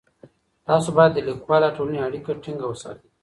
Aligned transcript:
تاسو 0.67 0.89
بايد 0.97 1.11
د 1.13 1.19
ليکوال 1.27 1.61
او 1.67 1.75
ټولني 1.77 1.99
اړيکه 2.07 2.31
ټينګه 2.43 2.65
وساتئ. 2.69 3.07